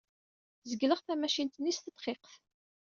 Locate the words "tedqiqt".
1.79-2.33